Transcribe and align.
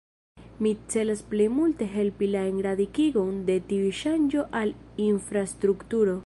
Mi 0.65 0.69
celas 0.93 1.19
plej 1.33 1.45
multe 1.57 1.89
helpi 1.91 2.29
la 2.37 2.41
enradikigon 2.53 3.37
de 3.51 3.59
tiu 3.69 3.93
ŝanĝo 4.01 4.47
al 4.63 4.73
infrastrukturo. 5.11 6.19